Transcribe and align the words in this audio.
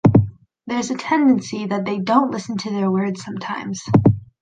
There 0.65 0.79
is 0.79 0.89
a 0.89 0.97
tendency 0.97 1.67
that 1.67 1.85
they 1.85 1.99
don’t 1.99 2.31
listen 2.31 2.57
to 2.57 2.71
their 2.71 2.89
words 2.89 3.23
sometimes. 3.23 3.83